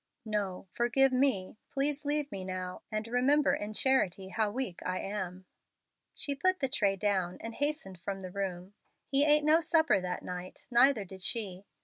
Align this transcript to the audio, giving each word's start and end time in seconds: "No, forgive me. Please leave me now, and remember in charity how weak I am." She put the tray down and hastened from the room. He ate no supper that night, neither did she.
"No, 0.25 0.65
forgive 0.71 1.11
me. 1.13 1.57
Please 1.71 2.05
leave 2.05 2.31
me 2.31 2.43
now, 2.43 2.81
and 2.91 3.07
remember 3.07 3.53
in 3.53 3.71
charity 3.75 4.29
how 4.29 4.49
weak 4.49 4.79
I 4.83 4.97
am." 4.97 5.45
She 6.15 6.33
put 6.33 6.59
the 6.59 6.67
tray 6.69 6.95
down 6.95 7.37
and 7.39 7.53
hastened 7.53 7.99
from 8.01 8.21
the 8.21 8.31
room. 8.31 8.73
He 9.05 9.23
ate 9.25 9.43
no 9.43 9.59
supper 9.61 10.01
that 10.01 10.23
night, 10.23 10.65
neither 10.71 11.05
did 11.05 11.21
she. 11.21 11.65